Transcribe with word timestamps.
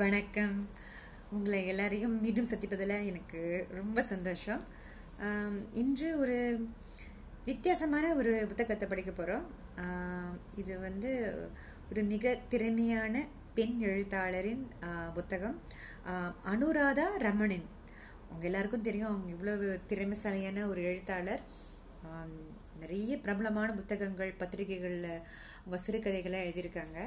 வணக்கம். 0.00 0.56
உங்களை 1.34 1.60
எல்லாரையும் 1.70 2.14
மீண்டும் 2.24 2.48
சந்திப்பதில் 2.50 2.92
எனக்கு 3.10 3.40
ரொம்ப 3.78 4.02
சந்தோஷம். 4.10 4.60
இன்று 5.80 6.08
ஒரு 6.22 6.36
வித்தியாசமான 7.48 8.10
ஒரு 8.20 8.32
புத்தகத்தை 8.50 8.86
படிக்க 8.88 9.12
போகிறோம் 9.12 9.46
இது 10.60 10.74
வந்து 10.84 11.10
ஒரு 11.90 12.02
மிக 12.12 12.34
திறமையான 12.52 13.24
பெண் 13.56 13.76
எழுத்தாளரின் 13.90 14.62
புத்தகம். 15.16 15.56
அனுராதா 16.52 17.06
ரமணன். 17.26 17.66
அவங்க 18.28 18.46
எல்லாருக்கும் 18.50 18.86
தெரியும் 18.88 19.10
அவங்க 19.12 19.32
இவ்வளவு 19.36 19.80
திறமைசாலியான 19.92 20.68
ஒரு 20.74 20.82
எழுத்தாளர். 20.92 21.42
நிறைய 22.82 23.12
பிரபலமான 23.26 23.70
புத்தகங்கள் 23.80 24.38
பத்திரிகைகளில் 24.42 25.10
அவங்க 25.64 25.80
சிறுகதைகளை 25.86 26.38
எழுதியிருக்காங்க. 26.48 26.98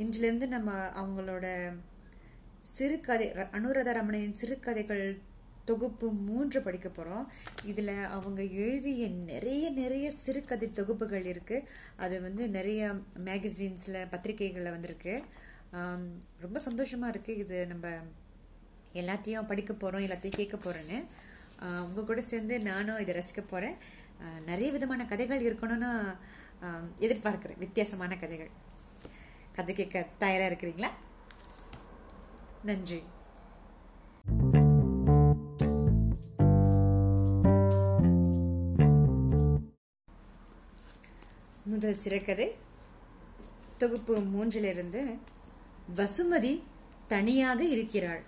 இன்றிலிருந்து 0.00 0.46
நம்ம 0.48 0.70
அவங்களோட 1.00 1.46
சிறுகதை 2.74 3.26
ர- 3.32 3.50
அனுராதா 3.56 3.92
ரமணனின் 3.98 4.32
சிறுகதைகள் 4.32 5.04
தொகுப்பு 5.64 6.06
மூன்று 6.28 6.62
படிக்க 6.62 6.88
போகிறோம் 6.88 7.26
இதில் 7.64 7.92
அவங்க 8.08 8.42
எழுதிய 8.62 9.08
நிறைய 9.30 9.70
நிறைய 9.70 10.10
சிறுகதை 10.24 10.68
தொகுப்புகள் 10.72 11.26
இருக்குது 11.26 11.66
அது 11.96 12.20
வந்து 12.20 12.48
நிறைய 12.48 12.82
மேகசின்ஸில் 13.24 14.08
பத்திரிகைகளில் 14.10 14.70
வந்திருக்கு. 14.70 15.14
ரொம்ப 16.40 16.58
சந்தோஷமாக 16.58 17.12
இருக்குது 17.14 17.40
இது 17.44 17.66
நம்ம 17.66 17.86
எல்லாத்தையும் 18.94 19.46
படிக்க 19.46 19.72
போகிறோம் 19.72 20.04
எல்லாத்தையும் 20.06 20.38
கேட்க 20.40 20.56
போகிறேன்னு 20.56 20.98
உங்கள் 21.86 22.04
கூட 22.04 22.20
சேர்ந்து 22.20 22.60
நானும் 22.60 22.98
இதை 22.98 23.14
ரசிக்க 23.14 23.40
போகிறேன் 23.46 23.76
நிறைய 24.46 24.68
விதமான 24.72 25.04
கதைகள் 25.04 25.46
இருக்கணும்னு 25.48 25.90
எதிர்பார்க்குறேன். 26.98 27.58
வித்தியாசமான 27.58 28.12
கதைகள். 28.16 28.50
கதை 29.52 29.74
கேட்க 29.74 30.06
தயாராக 30.18 30.54
இருக்கிறீங்களா? 30.54 30.88
நன்றி. 32.62 33.02
முதல் 41.64 41.96
சிறக்கதை 42.04 42.50
தொகுப்பு 43.78 44.18
மூன்றிலிருந்து 44.18 45.18
வசுமதி 45.96 46.62
தனியாக 47.08 47.64
இருக்கிறாள். 47.64 48.22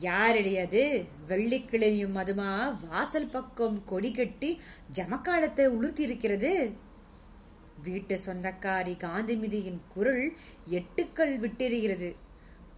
யாரடியது 0.00 1.06
வெள்ளிக்கிழமையும் 1.28 2.16
மதுமா 2.16 2.76
வாசல் 2.88 3.26
பக்கம் 3.26 3.84
கொடி 3.84 4.12
கட்டி 4.12 4.60
ஜமக்காலத்தை 4.94 5.68
உளுர்த்தி 5.68 5.98
இருக்கிறது? 5.98 6.84
வீட்டு 7.82 8.18
சொந்தக்காரி 8.26 8.94
காந்திமதியின் 8.98 9.80
குரல் 9.94 10.36
எட்டுக்கள் 10.70 11.34
விட்டெறிகிறது 11.38 12.14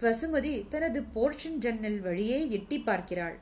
வசுமதி 0.00 0.68
தனது 0.68 1.04
போர்ஷன் 1.14 1.56
ஜன்னல் 1.58 2.00
வழியே 2.00 2.50
எட்டி 2.50 2.78
பார்க்கிறாள். 2.78 3.38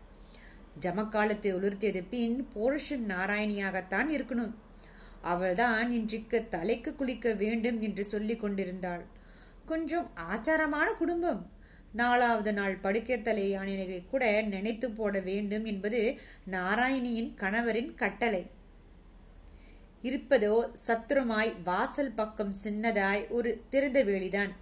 ஜமக்காலத்தை 0.80 1.50
உளுர்த்தியது 1.54 2.04
பின் 2.10 2.48
போர்ஷன் 2.54 3.04
நாராயணியாகத்தான் 3.08 4.08
இருக்கணும். 4.16 4.54
அவள்தான் 5.22 5.90
இன்றைக்கு 5.90 6.48
தலைக்கு 6.48 6.94
குளிக்க 6.94 7.32
வேண்டும் 7.32 7.80
என்று 7.80 8.04
சொல்லிக் 8.04 8.40
கொண்டிருந்தாள். 8.40 9.04
கொஞ்சம் 9.66 10.10
ஆச்சாரமான 10.14 10.92
குடும்பம். 10.92 11.50
நாலாவது 11.92 12.52
நாள் 12.52 12.76
படுக்கை 12.76 13.22
தலை 13.22 13.48
யானைகளை 13.48 14.04
கூட 14.10 14.42
நினைத்து 14.42 14.90
போட 14.90 15.20
வேண்டும் 15.20 15.64
என்பது 15.64 16.18
நாராயணியின் 16.50 17.34
கணவரின் 17.36 17.94
கட்டளை. 17.94 18.55
இருப்பதோ 20.08 20.54
சத்துருமாய் 20.86 21.50
வாசல் 21.64 22.14
பக்கம் 22.14 22.54
சின்னதாய் 22.64 23.24
ஒரு 23.28 23.50
திறந்த 23.70 24.00
வேலிதான். 24.04 24.52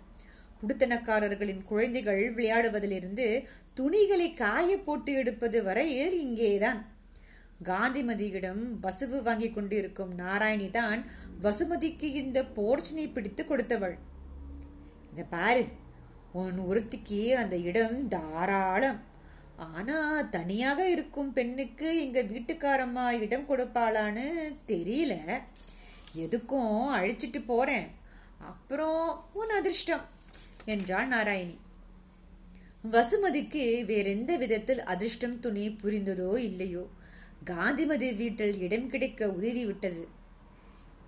குடுத்தனக்காரர்களின் 0.61 1.63
குழந்தைகள் 1.65 2.23
விளையாடுவதிலிருந்து 2.35 3.27
துணிகளை 3.75 4.29
காய 4.35 4.77
போட்டு 4.79 5.13
எடுப்பது 5.13 5.59
வரையில் 5.63 6.17
இங்கேதான். 6.21 6.81
காந்திமதியிடம் 7.65 8.63
வசுவு 8.83 9.19
வாங்கி 9.23 9.49
கொண்டிருக்கும் 9.51 10.13
நாராயணி 10.19 10.69
தான் 10.71 11.01
வசுமதிக்கு 11.43 12.09
இந்த 12.23 12.39
போர்ச்சினை 12.57 13.07
பிடித்து 13.13 13.43
கொடுத்தவள். 13.45 13.97
இத 15.13 15.25
பாரு 15.35 15.65
உன் 16.33 16.59
ஒருத்திக்கு 16.71 17.21
அந்த 17.43 17.57
இடம் 17.71 17.99
தாராளம். 18.09 19.01
ஆனா 19.57 20.29
தனியாக 20.31 20.89
இருக்கும் 20.91 21.33
பெண்ணுக்கு 21.33 21.89
எங்க 22.01 22.23
வீட்டுக்காரம்மா 22.23 23.05
இடம் 23.13 23.49
கொடுப்பாளான்னு 23.49 24.27
தெரியல. 24.67 25.15
எதுக்கும் 26.15 26.91
அழிச்சிட்டு 26.93 27.41
போறேன். 27.47 27.87
அப்புறம் 28.39 29.03
உன் 29.33 29.49
அதிர்ஷ்டம் 29.49 30.05
என்றாள் 30.65 31.09
நாராயணி. 31.09 31.57
வசுமதிக்கு 32.85 33.85
வேறெந்த 33.85 34.37
விதத்தில் 34.37 34.83
அதிர்ஷ்டம் 34.85 35.41
துணி 35.41 35.77
புரிந்ததோ 35.83 36.37
இல்லையோ 36.39 36.85
காந்திமதி 37.45 38.13
வீட்டில் 38.13 38.61
இடம் 38.61 38.91
கிடைக்க 38.91 39.29
உதவி 39.29 39.65
விட்டது 39.65 40.09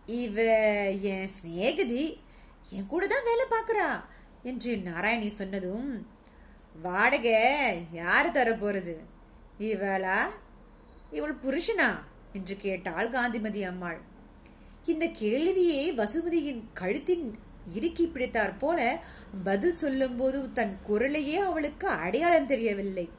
இவ 0.07 0.37
என் 0.93 1.28
சிநேகிதி 1.28 2.05
என் 2.71 2.87
கூட 2.87 3.07
தான் 3.07 3.25
வேலை 3.25 3.47
பார்க்குறா 3.51 3.89
என்று 4.43 4.77
நாராயணி 4.77 5.27
சொன்னதும் 5.31 6.07
வாடகை 6.82 7.34
யார் 7.92 8.32
தரப்போகிறது 8.32 8.94
இவளா? 9.60 10.19
இவள் 11.10 11.37
புருஷனா? 11.42 11.88
என்று 12.32 12.56
கேட்டாள் 12.56 13.10
காந்திமதி 13.10 13.62
அம்மாள். 13.62 14.00
இந்த 14.86 15.06
கேள்வியை 15.06 15.92
வசுமதியின் 15.92 16.62
கழுத்தின் 16.75 17.32
இறுக்கி 17.75 18.06
பிடித்தாற் 18.06 18.59
போல 18.59 18.98
பதில் 19.44 19.75
சொல்லும்போது 19.75 20.53
தன் 20.53 20.78
குரலையே 20.88 21.36
அவளுக்கு 21.36 21.88
அடையாளம் 21.88 22.47
தெரியவில்லை. 22.47 23.10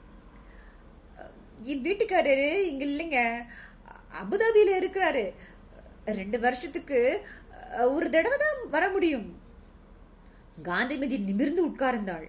என் 1.62 1.82
வீட்டுக்காரரு 1.82 2.50
இங்க 2.70 2.86
இல்லைங்க. 2.86 3.20
அபுதாபியில 4.22 4.72
இருக்கிறாரு. 4.80 5.34
ரெண்டு 6.06 6.40
வருஷத்துக்கு 6.40 7.28
ஒரு 7.90 8.10
தடவை 8.10 8.38
தான் 8.38 8.70
வர 8.70 8.90
முடியும். 8.90 9.42
காந்திமதி 10.64 11.18
நிமிர்ந்து 11.18 11.68
உட்கார்ந்தாள். 11.68 12.28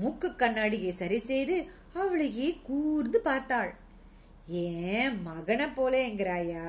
மூக்கு 0.00 0.28
கண்ணாடியை 0.36 0.92
சரி 0.92 1.18
செய்து 1.30 1.56
அவளையே 2.02 2.48
கூர்ந்து 2.68 3.18
பார்த்தாள். 3.20 3.72
ஏன் 4.62 5.14
மகனை 5.22 5.66
போலேங்கிறாயா 5.76 6.66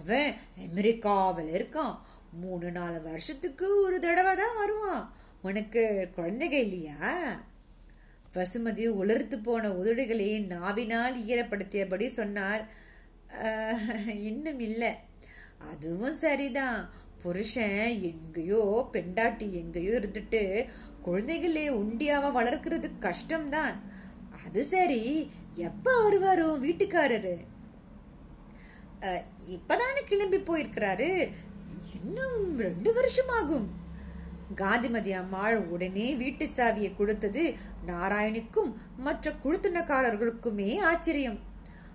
அவன் 0.00 0.28
அமெரிக்காவில் 0.66 1.50
இருக்கான். 1.56 1.96
மூணு 2.42 2.68
நாலு 2.76 2.98
வருஷத்துக்கு 3.02 3.66
ஒரு 3.82 3.98
தடவை 4.00 4.32
தான் 4.36 4.58
வருவான். 4.60 5.04
உனக்கு 5.42 5.82
குழந்தைங்க 6.16 6.58
இல்லையா? 6.66 7.10
வசுமதி 8.34 8.84
உலர்த்து 9.00 9.36
போன 9.38 9.68
உதடுகளை 9.80 10.28
நாவினால் 10.52 11.16
ஈரப்படுத்தியபடி 11.30 12.06
சொன்னாள். 12.20 12.62
இன்னும் 14.30 14.60
இல்லை. 14.68 14.92
அதுவும் 15.72 16.16
சரிதான். 16.16 16.80
புருஷன் 17.24 17.78
எங்கேயோ 18.10 18.62
பெண்டாட்டி 18.94 19.46
எங்கேயோ 19.60 19.92
இருந்துட்டு 20.00 20.42
குழந்தைகளே 21.06 21.64
உண்டியாவ 21.80 22.30
வளர்க்கறது 22.38 22.88
கஷ்டம்தான். 23.06 23.76
அது 24.44 24.60
சரி 24.72 25.02
எப்ப 25.68 25.86
வருவாரோ 26.04 26.48
வீட்டுக்காரரு? 26.64 27.34
இப்பதானே 29.54 30.02
கிளம்பி 30.10 30.38
போயிருக்கிறாரு. 30.48 31.08
இன்னும் 31.98 32.38
ரெண்டு 32.66 32.90
வருஷம் 32.98 33.32
ஆகும் 33.38 33.66
காந்திமதி 34.60 35.12
அம்மாள் 35.20 35.58
உடனே 35.74 36.06
வீட்டு 36.22 36.44
சாவியை 36.56 36.90
கொடுத்தது 36.96 37.42
நாராயணிக்கும் 37.90 38.70
மற்ற 39.06 39.32
குழுத்தினக்காரர்களுக்குமே 39.44 40.70
ஆச்சரியம். 40.90 41.38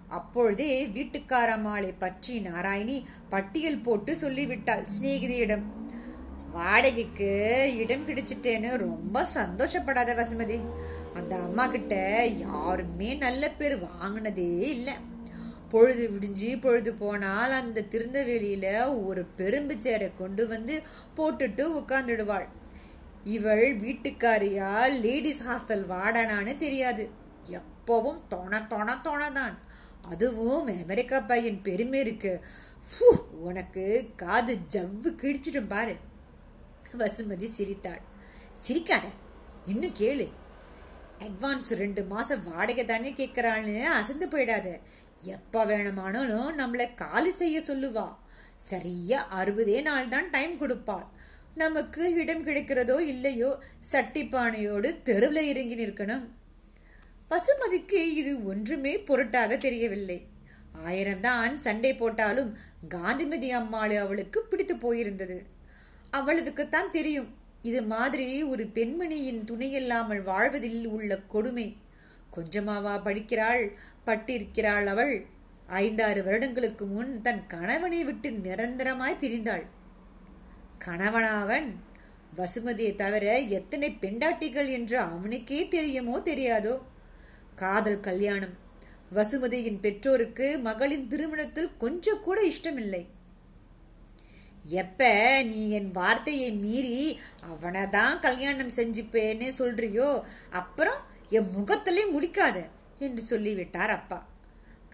அப்பொழுதே 0.10 0.88
வீட்டுக்காரம்மாளை 0.88 1.92
பற்றி 2.00 2.36
நாராயணி 2.40 2.98
பட்டியல் 3.30 3.84
போட்டு 3.88 4.16
சொல்லிவிட்டாள் 4.16 4.88
சிநேகிதியிடம். 4.94 5.66
வாடகைக்கு 6.52 7.32
இடம் 7.78 8.08
கிடைச்சிட்டேன்னு 8.08 8.70
ரொம்ப 8.78 9.26
சந்தோஷப்படாத 9.36 10.14
வசுமதி. 10.16 10.58
அந்த 11.14 11.34
அம்மா 11.36 11.68
கிட்ட 11.68 12.26
யாருமே 12.26 13.14
நல்ல 13.14 13.50
பேர் 13.50 13.76
வாங்கினதே 13.84 14.52
இல்லை. 14.76 14.96
பொழுது 15.70 16.10
விடிஞ்சு 16.10 16.62
பொழுது 16.62 16.94
போனால் 16.94 17.52
அந்த 17.52 17.86
திருந்தவேலியில 17.92 18.68
ஒரு 19.06 19.24
பெரும்பு 19.38 19.76
சேரை 19.86 20.12
கொண்டு 20.18 20.48
வந்து 20.48 20.76
போட்டுட்டு 21.18 21.66
உட்காந்துடுவாள் 21.80 22.48
இவள் 23.24 23.66
வீட்டுக்காரியா 23.80 24.72
லேடிஸ் 25.02 25.44
ஹாஸ்டல் 25.44 25.86
வாடனான்னு 25.94 26.54
தெரியாது. 26.58 27.04
எப்பவும் 27.60 28.20
தொண 28.30 28.54
தொண 28.68 28.90
தொணதான் 29.04 29.56
அதுவும் 30.02 30.68
அமெரிக்கா 30.84 31.20
பையன் 31.20 31.62
பெருமை 31.68 32.00
இருக்கு. 32.00 32.34
உனக்கு 33.48 33.86
காது 34.16 34.54
ஜவ்வு 34.76 35.10
கிழிச்சிடும் 35.22 35.72
பாரு. 35.74 35.96
வசுமதி 37.00 37.48
சிரித்தாள். 37.58 38.02
சிரிக்காத 38.66 39.06
இன்னும் 39.66 39.98
கேளு. 40.00 40.28
அட்வான்ஸ் 41.26 41.70
ரெண்டு 41.82 42.02
மாசம் 42.14 42.44
வாடகை 42.50 42.86
தானே 42.86 43.10
கேட்கறான்னு 43.12 43.76
அசந்து 44.00 44.28
போயிடாத. 44.28 44.68
எப்ப 45.36 45.66
வேணுமானாலும் 45.66 46.52
நம்மளை 46.60 46.88
காலி 46.96 47.32
செய்ய 47.32 47.60
சொல்லுவா. 47.60 48.08
சரியா 48.56 49.20
அறுபதே 49.42 49.82
நாள் 49.82 50.12
தான் 50.14 50.30
டைம் 50.30 50.54
கொடுப்பாள். 50.62 51.08
நமக்கு 51.56 52.02
இடம் 52.22 52.46
கிடைக்கிறதோ 52.48 52.98
இல்லையோ 53.14 53.50
சட்டிப்பானையோடு 53.92 54.90
தெருவில் 55.04 55.50
இறங்கி 55.52 55.76
நிற்கணும். 55.76 56.26
பசுமதிக்கு 57.30 58.16
இது 58.16 58.46
ஒன்றுமே 58.46 58.98
பொருட்டாக 58.98 59.58
தெரியவில்லை. 59.58 60.28
ஆயிரம்தான் 60.86 61.54
சண்டை 61.54 61.94
போட்டாலும் 61.94 62.58
காந்திமதி 62.90 63.52
அம்மாள் 63.52 63.98
அவளுக்கு 63.98 64.42
பிடித்து 64.42 64.76
போயிருந்தது. 64.76 65.38
அவளுக்குத்தான் 66.12 66.90
தெரியும் 66.92 67.30
இது 67.62 67.84
மாதிரி 67.84 68.44
ஒரு 68.44 68.64
பெண்மணியின் 68.66 69.44
துணையில்லாமல் 69.44 70.24
வாழ்வதில் 70.24 70.88
உள்ள 70.88 71.18
கொடுமை. 71.18 71.78
கொஞ்சமாவா 72.36 73.04
படிக்கிறாள் 73.04 73.74
பட்டிருக்கிறாள் 74.06 74.86
அவள். 74.86 75.26
ஐந்தாறு 75.68 76.24
வருடங்களுக்கு 76.24 76.86
முன் 76.86 77.22
தன் 77.22 77.48
கணவனை 77.48 78.04
விட்டு 78.04 78.30
நிரந்தரமாய் 78.30 79.22
பிரிந்தாள். 79.22 79.66
கணவனாவன்? 80.78 81.68
வசுமதியை 82.38 82.96
தவிர 82.96 83.40
எத்தனை 83.40 83.90
பெண்டாட்டிகள் 83.92 84.70
என்று 84.70 85.00
அவனுக்கே 85.00 85.68
தெரியுமோ 85.68 86.20
தெரியாதோ? 86.20 86.76
காதல் 87.64 88.06
கல்யாணம். 88.08 88.56
வசுமதியின் 89.16 89.80
பெற்றோருக்கு 89.86 90.48
மகளின் 90.68 91.06
திருமணத்தில் 91.12 91.72
கொஞ்சம் 91.84 92.24
கூட 92.26 92.40
இஷ்டமில்லை. 92.52 93.02
எப்ப 94.82 95.02
நீ 95.52 95.62
என் 95.78 95.92
வார்த்தையை 95.92 96.50
மீறி 96.64 96.98
அவனை 97.52 97.84
தான் 97.96 98.18
கல்யாணம் 98.26 98.76
செஞ்சுப்பேன்னு 98.76 99.48
சொல்றியோ 99.60 100.10
அப்புறம் 100.60 101.00
என் 101.38 101.50
முகத்திலே 101.56 102.04
முடிக்காத 102.16 102.58
என்று 103.06 103.22
சொல்லிவிட்டார் 103.32 103.94
அப்பா. 103.98 104.20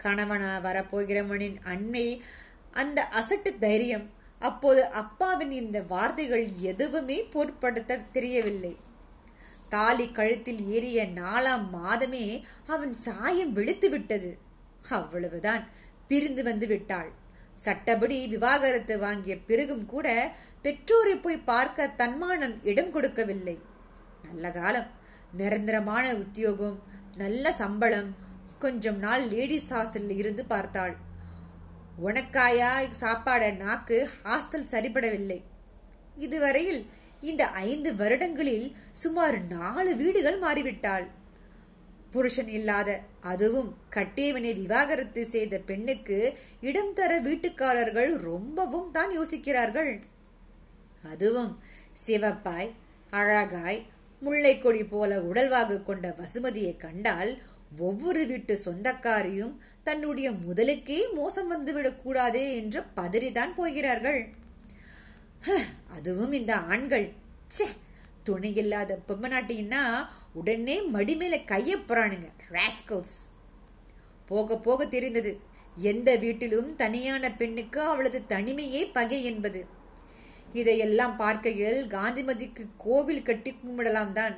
கணவனா 0.02 0.52
வரப்போகிறவனின் 0.66 1.58
அண்மை 1.72 2.06
அந்த 2.82 3.00
அசட்டு 3.20 3.50
தைரியம் 3.64 4.06
அப்போது 4.42 4.82
அப்பாவின் 5.02 5.54
இந்த 5.60 5.78
வார்த்தைகள் 5.92 6.46
எதுவுமே 6.70 7.18
பொருட்படுத்த 7.34 8.02
தெரியவில்லை. 8.16 8.72
தாலி 9.68 10.12
கழுத்தில் 10.12 10.68
ஏறிய 10.68 11.04
நாலாம் 11.04 11.64
மாதமே 11.72 12.42
அவன் 12.66 12.92
சாயம் 12.92 13.52
வெளுத்து 13.52 13.90
விட்டது. 13.90 14.38
அவ்வளவுதான். 14.90 15.68
பிரிந்து 16.08 16.42
வந்து 16.42 16.66
விட்டாள். 16.66 17.12
சட்டப்படி 17.56 18.26
விவாகரத்து 18.26 18.98
வாங்கிய 18.98 19.38
பிறகும் 19.38 19.86
கூட 19.86 20.32
பெற்றோரை 20.62 21.16
போய் 21.16 21.36
பார்க்க 21.36 21.86
தன்மானம் 21.86 22.64
இடம் 22.64 22.90
கொடுக்கவில்லை. 22.90 23.58
நல்ல 24.24 24.50
காலம். 24.50 24.86
நிரந்தரமான 25.32 26.14
உத்தியோகம் 26.14 26.82
நல்ல 27.16 27.52
சம்பளம். 27.52 28.16
கொஞ்சம் 28.58 28.98
நாள் 28.98 29.28
லேடிஸ் 29.28 29.72
ஹாஸ்டலில் 29.72 30.16
இருந்து 30.16 30.44
பார்த்தாள். 30.44 30.96
உனக்காயா 32.04 32.70
சாப்பாட 33.00 33.56
நாக்கு? 33.56 34.10
ஹாஸ்டல் 34.24 34.70
சரிபடவில்லை 34.70 35.42
இதுவரையில் 36.16 36.90
இந்த 37.20 37.46
ஐந்து 37.46 37.96
வருடங்களில் 37.96 38.74
சுமார் 38.92 39.46
நாலு 39.46 39.96
வீடுகள் 39.96 40.38
மாறிவிட்டாள். 40.38 41.06
புருஷன் 42.10 42.48
இல்லாத 42.48 43.00
அதுவும் 43.20 43.76
கட்டியவனை 43.94 44.54
விவாகரத்து 44.54 45.26
செய்த 45.26 45.58
பெண்ணுக்கு 45.58 46.38
இடம் 46.60 46.92
தர 46.94 47.20
வீட்டுக்காரர்கள் 47.22 48.16
ரொம்பவும் 48.16 48.90
தான் 48.92 49.18
யோசிக்கிறார்கள். 49.18 50.00
அதுவும் 51.12 51.58
சிவப்பாய் 52.06 52.70
அழகாய் 53.10 53.86
முல்லைக்கொடி 54.24 54.84
போல 54.84 55.18
உடல்வாகு 55.18 55.82
கொண்ட 55.82 56.14
வசுமதியை 56.18 56.76
கண்டால் 56.76 57.42
ஒவ்வொரு 57.78 58.26
வீட்டு 58.26 58.58
சொந்தக்காரியும் 58.64 59.56
தன்னுடைய 59.84 60.30
முதலுக்கே 60.30 61.12
மோசம் 61.12 61.48
வந்துவிடக் 61.48 62.02
கூடாதே 62.02 62.56
என்று 62.56 62.82
பதறிதான் 62.96 63.54
போகிறார்கள். 63.56 64.44
அதுவும் 65.96 66.32
இந்த 66.32 66.52
ஆண்கள். 66.56 67.06
ச்சே 67.50 67.66
துணையில்லாத 68.24 68.98
பொம்மநாட்டின்னா 69.08 69.82
உடனே 70.32 70.76
மடி 70.94 71.16
மேல 71.16 71.36
கைய 71.36 71.74
போறானுங்க 71.88 72.28
ராஸ்கல்ஸ் 72.50 73.18
போக 74.26 74.58
போக 74.58 74.86
தெரிந்தது 74.86 75.32
எந்த 75.76 76.16
வீட்டிலும் 76.16 76.70
தனியான 76.76 77.30
பெண்ணுக்கு 77.30 77.80
அவளது 77.80 78.18
தனிமையே 78.28 78.82
பகை 78.92 79.24
என்பது. 79.24 79.60
இதையெல்லாம் 80.52 81.16
பார்க்கையில் 81.16 81.80
காந்திமதிக்கு 81.86 82.64
கோவில் 82.76 83.22
கட்டி 83.22 83.50
கும்பிடலாம் 83.52 84.12
தான். 84.12 84.36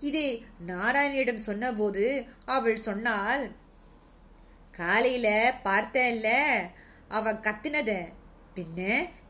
இதை 0.00 0.44
நாராயணியிடம் 0.66 1.46
சொன்னபோது 1.48 2.04
அவள் 2.44 2.78
சொன்னால் 2.78 3.44
காலையில 4.70 5.28
பார்த்தல்ல 5.64 6.28
அவ 7.08 7.32
கத்தினத. 7.32 7.92
பின்ன 8.54 8.80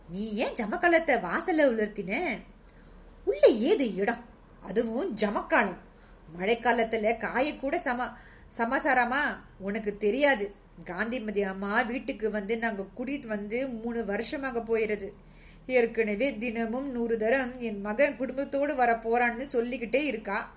நீ 0.09 0.33
ஏன் 0.33 0.53
ஜமக்கலத்தை 0.53 1.27
வாசல்ல 1.27 1.63
உலர்த்தின? 1.73 2.39
உள்ள 3.25 3.49
ஏது 3.49 3.95
இடம்? 3.95 4.25
அதுவும் 4.63 5.17
ஜமக்காலம். 5.17 5.77
மழைக்காலத்துல 6.39 7.25
காயக்கூட 7.25 7.79
சம 7.79 8.09
சமாசாரமா? 8.59 9.21
உனக்கு 9.59 9.97
தெரியாது. 9.97 10.55
காந்திமதி 10.85 11.43
அம்மா 11.43 11.81
வீட்டுக்கு 11.81 12.31
வந்து 12.31 12.59
நாங்க 12.59 12.85
குடி 12.95 13.19
வந்து 13.19 13.69
மூணு 13.69 14.05
வருஷமாக 14.05 14.61
போயிடுது 14.61 15.13
ஏற்கனவே 15.67 16.39
தினமும் 16.39 16.91
நூறு 16.91 17.17
தரம் 17.19 17.61
என் 17.61 17.81
மகன் 17.81 18.17
குடும்பத்தோடு 18.17 18.75
வர 18.75 18.93
போறான்னு 18.93 19.43
சொல்லிக்கிட்டே 19.43 20.05
இருக்கா. 20.05 20.53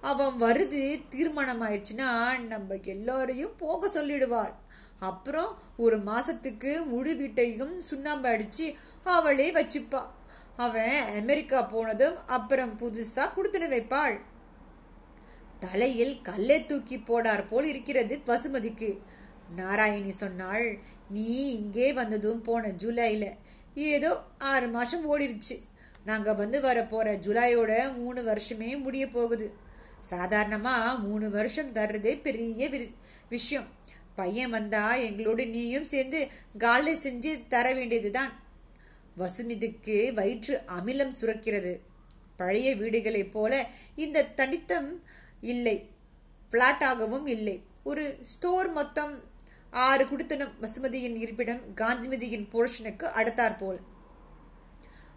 அவன் 0.00 0.40
வருது 0.40 1.02
தீர்மானம் 1.08 1.62
ஆயிடுச்சுன்னா 1.62 2.38
நம்ம 2.46 2.74
எல்லாரையும் 2.82 3.56
போக 3.56 4.02
சொல்லிடுவாள். 4.02 4.52
அப்புறம் 4.98 5.58
ஒரு 5.76 5.96
மாசத்துக்கு 5.98 6.86
முழு 6.86 7.16
வீட்டையும் 7.16 7.80
சுண்ணாம்பு 7.80 8.28
அடிச்சு 8.28 8.74
அவளே 9.04 9.52
வச்சுப்பா. 9.52 10.02
அவன் 10.56 10.98
அமெரிக்கா 11.14 11.62
போனதும் 11.62 12.26
அப்புறம் 12.26 12.78
புதுசா 12.78 13.24
கொடுத்துட 13.36 13.66
வைப்பாள். 13.68 14.20
தலையில் 15.60 16.22
கல்லை 16.22 16.66
தூக்கி 16.66 16.98
போடார் 16.98 17.48
போல் 17.48 17.64
இருக்கிறது 17.64 18.20
பசுமதிக்கு. 18.26 18.98
நாராயணி 19.56 20.08
சொன்னாள் 20.08 20.78
நீ 21.08 21.52
இங்கே 21.54 21.92
வந்ததும் 21.92 22.42
போன 22.42 22.68
ஜூலையில் 22.68 23.36
ஏதோ 23.74 24.22
ஆறு 24.38 24.68
மாசம் 24.68 25.04
ஓடிருச்சு. 25.12 25.56
நாங்க 26.04 26.32
வந்து 26.34 26.60
வர 26.60 26.82
போற 26.82 27.12
ஜூலையோட 27.12 27.94
மூணு 27.94 28.22
வருஷமே 28.22 28.82
முடிய 28.82 29.08
போகுது. 29.08 29.54
சாதாரணமா 30.10 30.98
மூணு 30.98 31.30
வருஷம் 31.30 31.72
தர்றதே 31.72 32.20
பெரிய 32.22 32.70
விஷயம். 33.28 33.68
பையன் 34.16 34.50
வந்தா 34.50 34.94
எங்களோடு 34.94 35.46
நீயும் 35.46 35.84
சேர்ந்து 35.84 36.28
காலை 36.58 36.94
செஞ்சு 36.94 37.48
தர 37.48 37.72
வேண்டியதுதான். 37.72 38.32
வசுமிதுக்கு 39.18 40.12
வயிற்று 40.12 40.62
அமிலம் 40.66 41.12
சுரக்கிறது. 41.20 41.78
பழைய 42.36 42.76
வீடுகளைப் 42.76 43.30
போல 43.30 43.66
இந்த 43.96 44.24
தனித்தம் 44.24 45.02
இல்லை. 45.40 45.90
பிளாட்டாகவும் 46.50 47.26
இல்லை. 47.26 47.62
ஒரு 47.82 48.18
ஸ்டோர் 48.22 48.70
மொத்தம் 48.70 49.14
ஆறு 49.70 50.08
குடித்தனம் 50.08 50.52
வசுமதியின் 50.62 51.16
இருப்பிடம் 51.16 51.60
காந்திமதியின் 51.74 52.48
போர்ஷனுக்கு 52.52 53.04
அடுத்தாற்போல் 53.04 53.78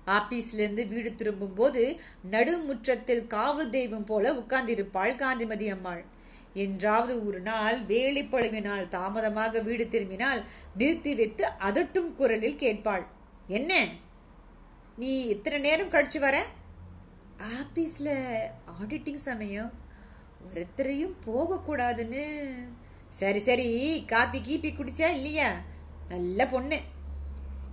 ஆபீஸ்லேருந்து 0.07 0.87
வீடு 0.87 1.15
திரும்பும் 1.15 1.53
போது 1.53 1.99
நடுமுற்றத்தில் 2.31 3.27
காவல் 3.27 3.69
தெய்வம் 3.69 4.03
போல 4.03 4.33
உட்கார்ந்திருப்பாள் 4.33 5.15
காந்திமதி 5.15 5.69
அம்மாள். 5.69 6.05
என்றாவது 6.53 7.25
ஒரு 7.25 7.39
நாள் 7.39 7.81
வேலைப்பழுவினால் 7.81 8.87
தாமதமாக 8.87 9.59
வீடு 9.59 9.87
திரும்பினால் 9.87 10.43
நிறுத்தி 10.77 11.15
வைத்து 11.15 11.47
அதட்டும் 11.59 12.15
குரலில் 12.15 12.59
கேட்பாள். 12.59 13.05
என்ன? 13.47 13.87
நீ 14.97 15.21
இத்தனை 15.23 15.59
நேரம் 15.59 15.89
கழிச்சு 15.89 16.19
வர? 16.19 16.45
ஆபீஸ்ல 17.37 18.37
ஆடிட்டிங் 18.81 19.15
சமயம். 19.15 19.71
ஒருத்தரையும் 20.53 21.15
போகக்கூடாதுன்னு. 21.25 22.23
சரி 23.09 23.39
சரி. 23.39 24.03
காப்பி 24.05 24.39
கீப்பி 24.39 24.61
குடிச்சா 24.61 25.11
இல்லையா? 25.11 25.51
நல்ல 26.09 26.47
பொண்ணு. 26.47 26.79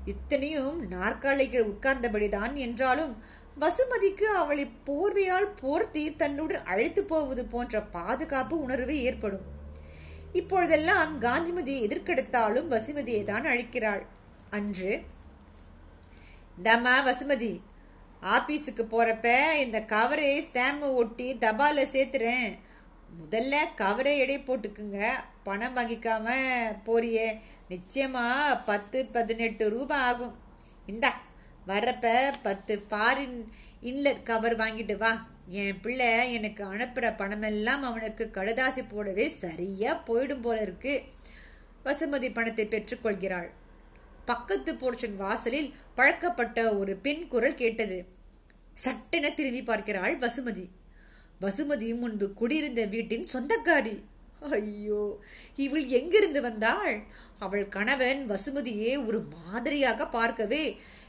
இத்தனையும் 0.04 0.88
நாற்காலிகள் 0.88 1.68
உட்கார்ந்தபடிதான் 1.68 2.54
என்றாலும் 2.54 3.22
வசுமதிக்கு 3.60 4.24
அவளை 4.24 4.70
போர்வையால் 4.86 5.48
போர்த்தி 5.60 6.16
தன்னுடன் 6.16 6.64
அழைத்து 6.64 7.04
போவது 7.04 7.44
போன்ற 7.44 7.82
பாதுகாப்பு 7.82 8.62
உணர்வு 8.62 9.02
ஏற்படும். 9.02 9.44
இப்பொழுதெல்லாம் 10.32 11.22
காந்திமதியை 11.22 11.78
எதிர்க்கெடுத்தாலும் 11.86 12.68
வசுமதியை 12.68 13.24
தான் 13.24 13.44
அழைக்கிறாள். 13.44 14.02
அன்று 14.50 15.02
தமா 16.62 16.94
வசுமதி 17.08 17.60
ஆபீஸுக்கு 18.22 18.82
போறப்ப 18.90 19.58
இந்த 19.58 19.80
கவரை 19.80 20.40
ஸ்டாம்பை 20.40 20.92
ஒட்டி 20.94 21.34
தபால 21.34 21.86
சேர்த்துறேன். 21.94 22.58
முதல்ல 23.20 23.56
கவரை 23.76 24.18
எடை 24.18 24.38
போட்டுக்குங்க. 24.38 25.08
பணம் 25.42 25.76
வாங்கிக்காம 25.76 26.28
போறியே. 26.86 27.40
நிச்சயமா 27.70 28.26
பத்து 28.64 29.06
பதினெட்டு 29.06 29.68
ரூபாய் 29.68 30.00
ஆகும். 30.00 30.38
இந்தா 30.86 31.12
வர்றப்ப 31.66 32.06
பத்து 32.42 32.74
ஃபாரின் 32.90 33.38
இன்லெட் 33.82 34.22
கவர் 34.22 34.56
வாங்கிட்டு 34.56 34.96
வா. 34.96 35.12
என் 35.48 35.80
பிள்ளை 35.82 36.32
எனக்கு 36.32 36.64
அனுப்புகிற 36.64 37.10
பணமெல்லாம் 37.18 37.82
அவனுக்கு 37.82 38.24
கடுதாசி 38.34 38.82
போடவே 38.92 39.26
சரியாக 39.28 40.02
போயிடும் 40.06 40.42
போல 40.42 40.60
இருக்கு. 40.60 40.94
வசுமதி 41.84 42.28
பணத்தை 42.32 42.66
பெற்றுக்கொள்கிறாள். 42.66 43.48
பக்கத்து 44.24 44.72
போர்ஷன் 44.72 45.16
வாசலில் 45.16 45.74
பழக்கப்பட்ட 45.94 46.74
ஒரு 46.74 46.96
பெண் 46.96 47.28
குரல் 47.28 47.54
கேட்டது. 47.54 47.98
சட்டென 48.72 49.30
திரும்பி 49.30 49.62
பார்க்கிறாள் 49.62 50.18
வசுமதி. 50.18 50.66
வசுமதி 51.40 51.88
முன்பு 51.98 52.26
குடியிருந்த 52.32 52.84
வீட்டின் 52.86 53.26
சொந்தக்காரி. 53.32 53.96
ஐயோ 54.50 55.02
இவள் 55.56 55.86
எங்கிருந்து 55.98 56.40
வந்தாள்? 56.42 56.96
அவள் 57.38 57.64
கணவன் 57.68 58.20
வசுமதியே 58.30 58.92
ஒரு 59.06 59.20
மாதிரியாக 59.34 60.06
பார்க்கவே 60.08 60.64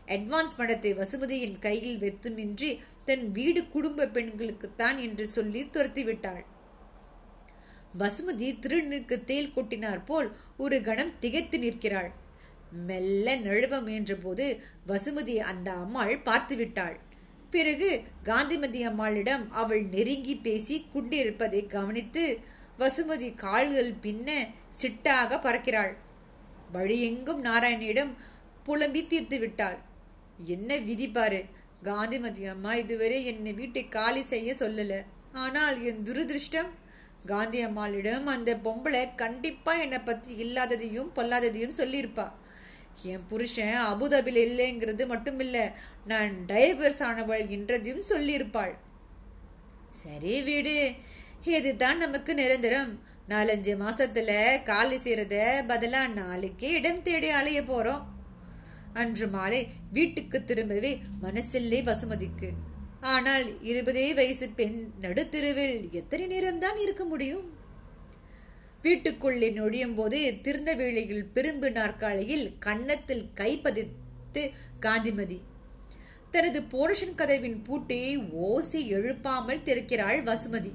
அட்வான்ஸ் 0.07 0.57
பணத்தை 0.57 0.91
வசுமதியின் 0.93 1.57
கையில் 1.59 1.97
வெத்துமின்றி 1.99 2.69
தன் 3.05 3.25
வீடு 3.31 3.61
குடும்ப 3.69 4.07
பெண்களுக்குத்தான் 4.07 4.97
என்று 4.97 5.25
சொல்லி 5.27 5.61
துரத்திவிட்டாள். 5.73 6.43
வசுமதி 7.99 8.47
திருநீருக்கு 8.63 9.17
தேல் 9.25 9.53
கொட்டினார் 9.55 10.01
போல் 10.05 10.29
ஒரு 10.57 10.77
கணம் 10.81 11.13
திகைத்து 11.19 11.59
நிற்கிறாள். 11.59 12.09
மெல்ல 12.87 13.35
நழுவ 13.35 13.73
முயன்றபோது 13.81 14.45
வசுமதி 14.87 15.35
அந்த 15.51 15.69
அம்மாள் 15.73 16.15
பார்த்துவிட்டாள். 16.23 16.97
பிறகு 17.49 17.89
காந்திமதி 18.23 18.81
அம்மாளிடம் 18.83 19.43
அவள் 19.51 19.83
நெருங்கி 19.85 20.35
பேசி 20.37 20.77
கொண்டிருப்பதை 20.93 21.61
கவனித்து 21.65 22.25
வசுமதி 22.79 23.29
கால்கள் 23.35 23.93
பின்ன 24.01 24.29
சிட்டாக 24.81 25.39
பறக்கிறாள். 25.41 25.93
வழியெங்கும் 26.73 27.41
நாராயணியிடம் 27.41 28.11
புலம்பி 28.63 29.01
தீர்த்து 29.07 29.37
விட்டாள் 29.39 29.77
என்ன 30.45 30.75
விதிப்பாரு? 30.75 31.45
காந்திமதி 31.83 32.45
அம்மா 32.45 32.75
இதுவரை 32.75 33.25
என்னை 33.25 33.53
வீட்டை 33.53 33.89
காலி 33.89 34.21
செய்ய 34.21 34.53
சொல்லல. 34.59 35.05
ஆனால் 35.33 35.83
என் 35.83 36.03
துரதிருஷ்டம் 36.05 36.69
காந்தி 37.25 37.61
அம்மாளிடம் 37.61 38.25
அந்த 38.25 38.57
பொம்பளை 38.63 39.15
கண்டிப்பா 39.15 39.73
என்னை 39.73 39.99
பத்தி 39.99 40.33
இல்லாததையும் 40.33 41.09
பொல்லாததையும் 41.15 41.77
சொல்லியிருப்பா. 41.77 42.31
என் 43.03 43.25
புருஷன் 43.27 43.73
அபுதாபில் 43.73 44.39
இல்லைங்கிறது 44.47 45.07
மட்டும் 45.07 45.39
இல்ல 45.39 45.73
நான் 46.05 46.33
டைவர்ஸ் 46.47 47.03
ஆனவள் 47.03 47.43
என்றதையும் 47.47 48.07
சொல்லியிருப்பாள். 48.09 48.73
சரி 49.91 50.41
வீடு 50.41 50.91
இதுதான் 51.43 51.97
நமக்கு 51.97 52.33
நிரந்தரம். 52.33 52.99
நாலஞ்சு 53.29 53.73
மாசத்துல 53.85 54.63
காலி 54.63 54.95
செய்யறத 54.95 55.35
பதிலா 55.67 56.07
நாளைக்கே 56.13 56.69
இடம் 56.69 57.03
தேடி 57.03 57.29
அலைய 57.29 57.61
போறோம். 57.61 58.03
அன்று 58.99 59.27
மாலை 59.27 59.59
வீட்டுக்கு 59.95 60.37
திரும்பவே 60.47 60.91
மனசில்லை 61.21 61.79
வசுமதிக்கு. 61.89 62.49
ஆனால் 63.13 63.45
இருபதே 63.63 64.05
வயசு 64.19 64.45
பெண் 64.59 64.77
நடுத்தெருவில் 65.01 65.77
எத்தனை 65.99 66.25
நேரம்தான் 66.33 66.79
இருக்க 66.85 67.03
முடியும்? 67.05 67.45
வீட்டுக்குள்ளே 68.81 69.49
நொழியும் 69.49 69.95
போது 69.95 70.19
திருந்த 70.45 70.71
வேளையில் 70.81 71.29
பெரும்பு 71.35 71.69
நாற்காலியில் 71.71 72.47
கன்னத்தில் 72.65 73.25
கைப்பதித்து 73.35 74.43
காந்திமதி 74.79 75.39
தனது 76.33 76.59
போரஷன் 76.73 77.15
கதவின் 77.15 77.57
பூட்டையை 77.67 78.13
ஓசி 78.45 78.79
எழுப்பாமல் 78.97 79.63
திறக்கிறாள் 79.67 80.19
வசுமதி. 80.29 80.71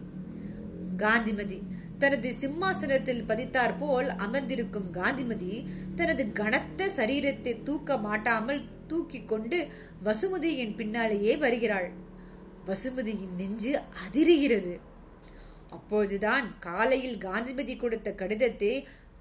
காந்திமதி 0.97 1.59
தனது 2.03 2.29
சிம்மாசனத்தில் 2.43 3.25
பதித்தார் 3.29 3.75
போல் 3.81 4.09
அமர்ந்திருக்கும் 4.25 4.89
காந்திமதி 4.91 5.53
தனது 5.99 6.25
கனத்த 6.41 6.89
சரீரத்தை 6.99 7.53
தூக்க 7.63 7.97
மாட்டாமல் 8.07 8.63
தூக்கி 8.91 9.21
கொண்டு 9.25 9.59
வசுமதியின் 10.07 10.75
பின்னாலேயே 10.77 11.35
வருகிறாள். 11.37 11.91
வசுமதியின் 12.67 13.37
நெஞ்சு 13.41 13.73
அதிருகிறது. 14.05 14.75
அப்பொழுதுதான் 15.77 16.47
காலையில் 16.67 17.19
காந்திமதி 17.19 17.75
கொடுத்த 17.77 18.09
கடிதத்தை 18.23 18.73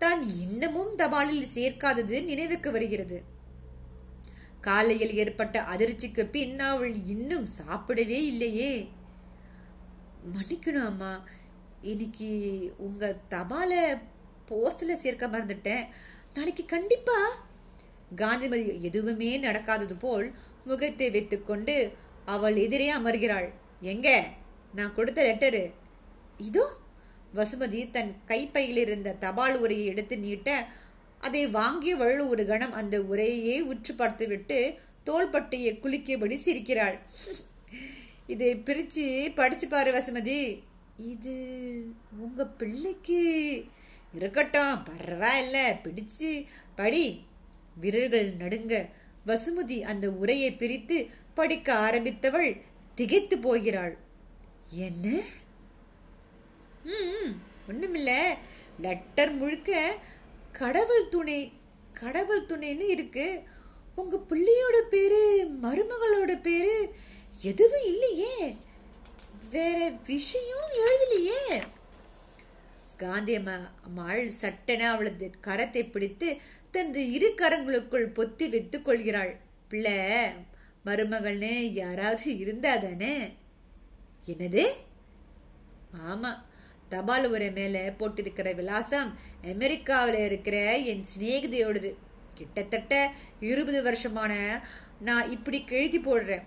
தான் 0.03 0.21
இன்னமும் 0.45 0.91
தபாலில் 1.01 1.51
சேர்க்காதது 1.55 2.17
நினைவுக்கு 2.29 2.69
வருகிறது. 2.71 3.19
காலையில் 4.67 5.13
ஏற்பட்ட 5.21 5.57
அதிர்ச்சிக்கு 5.73 6.23
பின் 6.35 6.59
அவள் 6.69 6.95
இன்னும் 7.13 7.47
சாப்பிடவே 7.59 8.19
இல்லையே. 8.31 8.73
மன்னிக்கணும் 10.33 10.89
அம்மா. 10.89 11.13
இன்னைக்கு 11.81 12.29
உங்க 12.77 13.15
தபால 13.29 14.01
போஸ்டில் 14.49 14.93
சேர்க்க 14.93 15.27
மறந்துட்டேன். 15.27 15.87
நாளைக்கு 16.33 16.65
கண்டிப்பா. 16.65 17.45
காந்திமதி 18.15 18.81
எதுவுமே 18.81 19.39
நடக்காதது 19.39 19.99
போல் 19.99 20.33
முகத்தை 20.65 21.11
வைத்துக்கொண்டு 21.11 21.91
அவள் 22.25 22.55
எதிரே 22.55 22.93
அமர்கிறாள். 22.93 23.49
எங்க? 23.81 24.27
நான் 24.75 24.95
கொடுத்த 24.95 25.23
லெட்டரு 25.23 25.71
இதோ. 26.37 26.67
வசுமதி 27.35 27.91
தன் 27.91 28.15
கைப்பையில் 28.25 28.77
இருந்த 28.77 29.13
தபால் 29.13 29.59
உரையை 29.59 29.85
எடுத்து 29.85 30.17
நீட்ட 30.17 30.67
அதை 31.19 31.47
வாங்கியவள் 31.47 32.27
ஒரு 32.27 32.45
கணம் 32.45 32.73
அந்த 32.73 32.99
உரையே 32.99 33.59
உற்று 33.61 33.93
பார்த்துவிட்டு 33.93 34.77
தோள்பட்டையை 35.05 35.79
குளிக்கபடி 35.79 36.37
சிரிக்கிறாள். 36.37 36.99
இதை 38.27 38.55
பிரிச்சு 38.55 39.33
படிச்சு 39.35 39.67
பாரு 39.67 39.91
வசுமதி. 39.91 40.69
இது 41.01 41.33
உங்க 42.19 42.45
பிள்ளைக்கு 42.45 43.21
இருக்கட்டும் 44.13 44.79
பரவாயில்ல 44.83 45.75
பிடிச்சு 45.83 46.45
படி. 46.75 47.23
விரல்கள் 47.75 48.31
நடுங்க 48.31 48.89
வசுமதி 49.27 49.81
அந்த 49.81 50.11
உரையை 50.11 50.53
பிரித்து 50.53 51.07
படிக்க 51.33 51.73
ஆரம்பித்தவள் 51.73 52.61
திகைத்து 52.95 53.37
போகிறாள். 53.37 53.97
என்ன? 54.69 55.21
ம் 56.83 57.31
ஒண்ணுமில்ல. 57.67 58.33
லெட்டர் 58.79 59.33
முழுக்க 59.33 59.97
கடவுள் 60.51 61.07
துணை 61.07 61.51
கடவுள் 61.93 62.45
துணைன்னு 62.45 62.87
இருக்கு. 62.87 63.43
உங்க 63.95 64.19
பிள்ளையோட 64.29 64.81
பேரு 64.89 65.49
மருமகளோட 65.61 66.41
பேரு 66.41 66.95
எதுவும் 67.41 67.85
இல்லையே. 67.85 68.55
வேற 69.51 69.91
விஷயம் 70.05 70.69
எழுதலையே. 70.79 71.63
காந்தி 72.97 73.35
அம்மாள் 73.83 74.29
சட்டென 74.29 74.91
அவளது 74.91 75.31
கரத்தை 75.43 75.91
பிடித்து 75.91 76.37
தனது 76.71 77.11
இரு 77.11 77.33
கரங்களுக்குள் 77.37 78.13
பொத்தி 78.13 78.49
வைத்து 78.49 78.81
கொள்கிறாள். 78.81 79.39
பிள்ளை 79.67 79.97
மருமகள்னு 80.85 81.57
யாராவது 81.73 82.37
இருந்தா 82.37 82.75
தானே? 82.75 83.15
என்னது? 84.27 84.65
ஆமா 86.07 86.31
தபால் 86.89 87.27
உரை 87.27 87.51
மேலே 87.51 87.91
போட்டிருக்கிற 87.91 88.53
விலாசம் 88.53 89.17
அமெரிக்காவில் 89.43 90.25
இருக்கிற 90.25 90.77
என் 90.77 91.05
சிநேகிதையோடது. 91.11 91.93
கிட்டத்தட்ட 92.33 93.11
இருபது 93.39 93.79
வருஷமான 93.83 94.61
நான் 94.99 95.31
இப்படி 95.31 95.65
எழுதி 95.69 95.99
போடுறேன். 95.99 96.43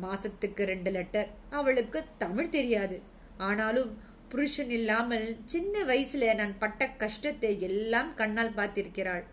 மாசத்துக்கு 0.00 0.62
ரெண்டு 0.64 0.90
லெட்டர் 0.90 1.30
அவளுக்கு 1.50 2.04
தமிழ் 2.18 2.48
தெரியாது. 2.48 3.00
ஆனாலும் 3.36 4.00
புருஷன் 4.28 4.70
இல்லாமல் 4.70 5.36
சின்ன 5.46 5.84
வயசுல 5.84 6.34
நான் 6.34 6.58
பட்ட 6.58 6.88
கஷ்டத்தை 6.88 7.60
எல்லாம் 7.60 8.14
கண்ணால் 8.14 8.54
பார்த்திருக்கிறாள். 8.54 9.24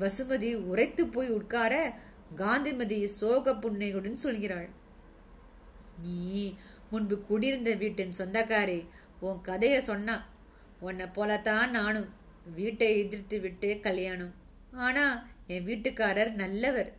வசுமதி 0.00 0.54
உரைத்து 0.54 1.06
போய் 1.06 1.28
உட்கார 1.28 1.94
காந்திமதி 2.36 3.06
சோக 3.06 3.56
புன்னையுடன் 3.56 4.18
சொல்கிறாள். 4.24 4.68
நீ 6.02 6.54
முன்பு 6.90 7.20
குடியிருந்த 7.20 7.74
வீட்டின் 7.74 8.12
சொந்தக்காரி 8.18 8.86
உன் 9.20 9.40
கதைய 9.44 9.78
சொன்னா. 9.78 10.28
உன்னை 10.80 11.06
போலத்தான் 11.06 11.70
நானும். 11.70 12.08
வீட்டை 12.54 12.98
எதிர்த்து 12.98 13.40
விட்டு 13.40 13.80
கல்யாணம். 13.80 14.34
ஆனா 14.72 15.28
என் 15.46 15.66
வீட்டுக்காரர் 15.66 16.32
நல்லவர். 16.32 16.92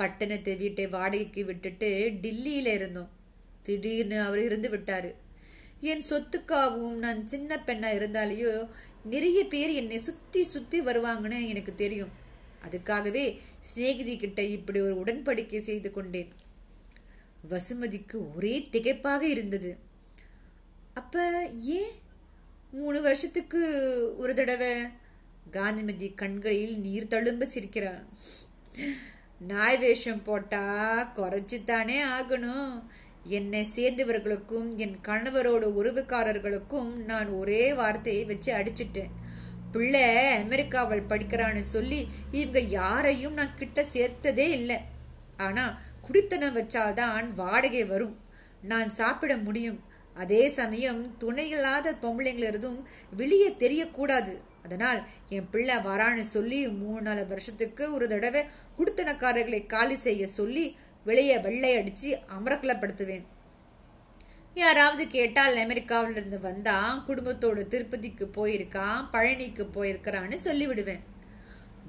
பட்டணத்து 0.00 0.56
வீட்டை 0.56 0.84
வாடகைக்கு 0.86 1.44
விட்டுட்டு 1.44 1.88
டில்லியில 2.22 2.66
இருந்தோம். 2.66 3.10
திடீர்னு 3.62 4.20
அவர் 4.20 4.42
இருந்து 4.42 4.68
விட்டாரு. 4.70 5.10
என் 5.80 6.02
சொத்துக்காகவும் 6.10 6.94
நான் 7.04 7.26
சின்ன 7.26 7.62
பெண்ணா 7.66 7.90
இருந்தாலேயோ 7.98 8.68
நிறைய 9.04 9.44
பேர் 9.44 9.70
என்னை 9.70 9.98
சுத்தி 9.98 10.42
சுத்தி 10.44 10.80
வருவாங்கன்னு 10.80 11.48
எனக்கு 11.48 11.74
தெரியும். 11.74 12.08
அதுக்காகவே 12.68 13.38
சிநேகிதி 13.60 14.16
கிட்ட 14.16 14.42
இப்படி 14.42 14.80
ஒரு 14.80 14.94
உடன்படிக்கை 14.94 15.58
செய்து 15.58 15.92
கொண்டேன். 15.92 16.32
வசுமதிக்கு 17.50 18.18
ஒரே 18.36 18.68
திகைப்பாக 18.72 19.20
இருந்தது. 19.20 19.76
அப்ப 20.94 21.44
ஏன் 21.74 21.94
மூணு 22.72 23.02
வருஷத்துக்கு 23.02 23.60
ஒரு 24.18 24.34
தடவை? 24.34 24.74
காந்திமதி 25.50 26.08
கண்களில் 26.14 26.76
நீர் 26.80 27.10
தழும்ப 27.10 27.42
சிரிக்கிறான் 27.44 28.04
நாய் 29.46 29.78
வேஷம் 29.78 30.22
போட்டா 30.22 30.64
குறைச்சித்தானே 31.16 31.98
ஆகணும். 32.20 32.82
என்னை 33.24 33.68
சேர்ந்தவர்களுக்கும் 33.74 34.76
என் 34.76 34.98
கணவரோட 35.04 35.64
உறவுக்காரர்களுக்கும் 35.80 36.90
நான் 36.92 37.28
ஒரே 37.28 37.74
வார்த்தையை 37.74 38.24
வச்சு 38.24 38.52
அடிச்சிட்டேன். 38.52 39.10
பிள்ளை 39.72 40.26
அமெரிக்காவில் 40.36 41.08
படிக்கிறான்னு 41.08 41.58
சொல்லி 41.58 42.08
இவங்க 42.30 42.58
யாரையும் 42.58 43.32
நான் 43.32 43.56
கிட்ட 43.56 43.84
சேர்த்ததே 43.92 44.48
இல்லை. 44.48 44.76
ஆனால் 45.36 45.78
குடித்தனம் 46.00 46.56
வச்சால்தான் 46.56 47.34
வாடகை 47.34 47.84
வரும். 47.84 48.18
நான் 48.62 48.90
சாப்பிட 48.90 49.36
முடியும். 49.36 49.82
அதே 50.14 50.48
சமயம் 50.48 51.16
துணை 51.18 51.50
இல்லாத 51.50 51.94
பொம்பளைங்களிருந்தும் 52.02 52.82
வெளியே 53.16 53.48
தெரியக்கூடாது. 53.48 54.36
அதனால் 54.62 55.02
என் 55.28 55.50
பிள்ளை 55.50 55.76
வரான்னு 55.76 56.20
சொல்லி 56.20 56.68
மூணு 56.68 57.00
நாலு 57.00 57.26
வருஷத்துக்கு 57.26 57.94
ஒரு 57.94 58.08
தடவை 58.08 58.44
குடுத்தனக்காரர்களை 58.78 59.66
காலி 59.66 59.96
செய்ய 59.96 60.26
சொல்லி 60.26 60.76
வெளியே 61.04 61.38
வெள்ளை 61.38 61.76
அடித்து 61.76 62.18
அமரக்கலப்படுத்துவேன். 62.38 63.24
யாராவது 64.54 65.06
கேட்டால் 65.06 65.56
அமெரிக்காவிலிருந்து 65.56 66.10
இருந்து 66.10 66.40
வந்தான் 66.40 67.04
குடும்பத்தோட 67.08 67.68
திருப்பதிக்கு 67.68 68.30
போயிருக்கான் 68.34 69.08
பழனிக்கு 69.12 69.66
போயிருக்கிறான்னு 69.74 70.36
சொல்லிவிடுவேன். 70.44 71.00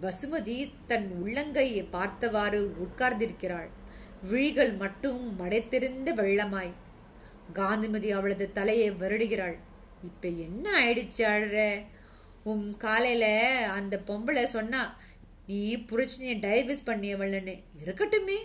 வசுமதி 0.01 0.71
தன் 0.87 1.11
உள்ளங்கையை 1.23 1.85
பார்த்தவாறு 1.91 2.75
உட்கார்ந்திருக்கிறாள். 2.77 3.69
விழிகள் 4.23 4.71
மட்டும் 4.71 5.39
மடைத்திருந்த 5.39 6.13
வெள்ளமாய். 6.13 6.71
காந்திமதி 7.53 8.11
அவளது 8.11 8.51
தலையை 8.51 8.91
வருடுகிறாள். 8.91 9.57
இப்ப 10.03 10.27
என்ன 10.27 10.85
ஆயிடுச்சு 10.85 11.17
அழற? 11.17 11.85
உன் 12.43 12.77
காலையில் 12.77 13.67
அந்த 13.69 13.99
பொம்பளை 14.07 14.43
சொன்னா 14.43 14.99
நீ 15.47 15.75
புரட்சினிய 15.75 16.35
டைவர்ஸ் 16.35 16.85
பண்ணியவள்னு. 16.85 17.63
இருக்கட்டுமே. 17.85 18.37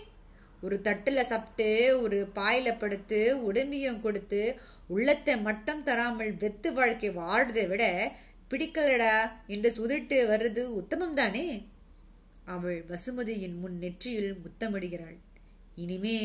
ஒரு 0.61 0.81
தட்டில் 0.81 1.23
சாப்பிட்டு 1.23 2.01
ஒரு 2.01 2.27
பாயில் 2.33 2.77
படுத்து 2.77 3.43
உடம்பியும் 3.43 4.01
கொடுத்து 4.01 4.59
உள்ளத்தை 4.87 5.37
மட்டம் 5.37 5.83
தராமல் 5.83 6.33
வெத்து 6.37 6.73
வாழ்க்கை 6.73 7.09
வாழ்றதை 7.09 7.67
விட 7.67 8.11
பிடிக்கலடா 8.49 9.31
என்று 9.47 9.69
சுதிட்டு 9.77 10.17
வர்றது 10.31 10.59
உத்தமம் 10.59 11.13
தானே? 11.13 11.65
அவள் 12.45 12.85
வசுமதியின் 12.89 13.59
முன் 13.59 13.77
நெற்றியில் 13.79 14.35
முத்தமிடுகிறாள். 14.35 15.17
இனிமே 15.75 16.19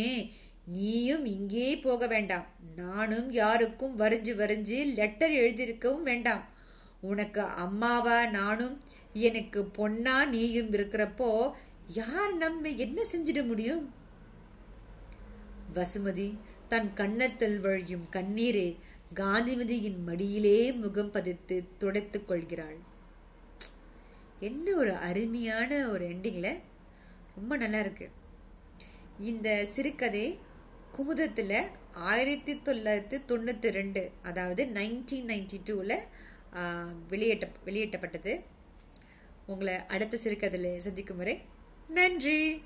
நீயும் 0.65 1.25
இங்கே 1.25 1.77
போக 1.77 2.07
வேண்டாம். 2.07 2.47
நானும் 2.77 3.33
யாருக்கும் 3.33 3.99
வரைஞ்சு 3.99 4.35
வரைஞ்சு 4.35 4.95
லெட்டர் 4.95 5.31
எழுதியிருக்கவும் 5.31 6.03
வேண்டாம். 6.03 6.49
உனக்கு 7.03 7.43
அம்மாவா 7.65 8.19
நானும் 8.31 8.77
எனக்கு 9.13 9.61
பொண்ணா 9.79 10.17
நீயும் 10.29 10.73
இருக்கிறப்போ 10.73 11.31
யார் 12.01 12.33
நம்ம 12.35 12.69
என்ன 12.85 12.99
செஞ்சிட 13.13 13.47
முடியும்? 13.47 13.85
வசுமதி 15.75 16.29
தன் 16.69 16.91
கன்னத்தில் 16.95 17.61
வழியும் 17.61 18.07
கண்ணீரை 18.09 18.69
காந்திமதியின் 19.15 20.01
மடியிலே 20.05 20.73
முகம் 20.73 21.11
பதித்து 21.11 21.57
துடைத்து 21.79 22.25
கொள்கிறாள். 22.25 22.79
என்ன 24.41 24.77
ஒரு 24.77 24.95
அருமையான 25.09 25.89
ஒரு 25.89 26.05
எண்டிங்ல 26.09 26.49
ரொம்ப 27.35 27.57
நல்லா 27.57 27.81
இருக்கு. 27.81 28.07
இந்த 29.19 29.49
சிறுகதை 29.65 30.27
குமுதத்தில் 30.93 31.59
ஆயிரத்தி 31.93 32.55
தொள்ளாயிரத்தி 32.57 33.19
தொண்ணூற்றி 33.29 33.71
ரெண்டு 33.71 34.03
அதாவது 34.23 34.65
நைன்டீன் 34.65 35.29
நைன்டி 35.31 35.59
டூவில் 35.65 35.97
வெளியிட்ட 37.09 37.49
வெளியேற்றப்பட்டது. 37.67 38.45
உங்களை 39.47 39.87
அடுத்த 39.87 40.17
சிறுகதையில் 40.17 40.81
சந்திக்கும் 40.81 41.17
வரை 41.17 41.43
நன்றி. 41.89 42.63